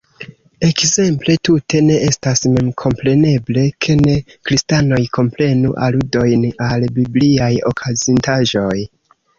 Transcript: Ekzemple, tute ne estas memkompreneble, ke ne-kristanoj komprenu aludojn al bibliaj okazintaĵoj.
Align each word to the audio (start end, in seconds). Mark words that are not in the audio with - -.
Ekzemple, 0.67 1.35
tute 1.49 1.81
ne 1.89 1.97
estas 2.05 2.41
memkompreneble, 2.55 3.67
ke 3.87 3.99
ne-kristanoj 4.01 5.01
komprenu 5.19 5.79
aludojn 5.91 6.51
al 6.71 6.91
bibliaj 6.99 7.53
okazintaĵoj. 7.75 8.77